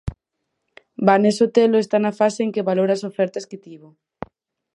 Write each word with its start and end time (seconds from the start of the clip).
Vane 1.07 1.31
Sotelo 1.37 1.77
está 1.79 1.97
na 2.01 2.13
fase 2.19 2.39
en 2.43 2.51
que 2.53 2.67
valora 2.69 2.93
as 2.97 3.05
ofertas 3.11 3.47
que 3.49 3.61
tivo. 3.65 3.89